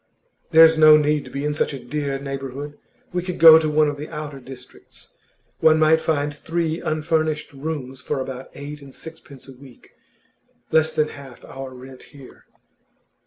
'There's 0.49 0.79
no 0.79 0.97
need 0.97 1.23
to 1.25 1.29
be 1.29 1.45
in 1.45 1.53
such 1.53 1.73
a 1.75 1.79
dear 1.79 2.17
neighbourhood. 2.17 2.75
We 3.13 3.21
could 3.21 3.37
go 3.37 3.59
to 3.59 3.69
one 3.69 3.87
of 3.87 3.97
the 3.97 4.09
outer 4.09 4.39
districts. 4.39 5.09
One 5.59 5.77
might 5.77 6.01
find 6.01 6.33
three 6.35 6.81
unfurnished 6.81 7.53
rooms 7.53 8.01
for 8.01 8.19
about 8.19 8.49
eight 8.55 8.81
and 8.81 8.95
sixpence 8.95 9.47
a 9.47 9.53
week 9.53 9.91
less 10.71 10.91
than 10.91 11.09
half 11.09 11.45
our 11.45 11.75
rent 11.75 12.01
here. 12.17 12.45